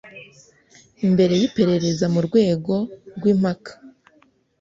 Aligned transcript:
Mbere 1.13 1.33
y 1.41 1.43
iperereza 1.47 2.05
mu 2.13 2.19
rwego 2.27 2.73
rw 3.15 3.23
impaka 3.33 3.71